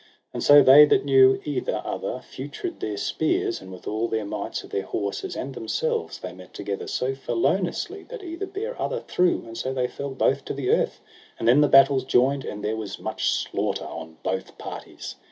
[0.33, 4.63] And so they that knew either other feutred their spears, and with all their mights
[4.63, 9.43] of their horses and themselves, they met together so felonously that either bare other through,
[9.45, 11.01] and so they fell both to the earth;
[11.37, 15.17] and then the battles joined, and there was much slaughter on both parties.